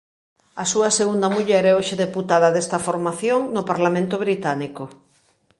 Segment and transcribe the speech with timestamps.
[0.63, 4.83] A súa segunda muller é hoxe deputada desta formación no parlamento británico.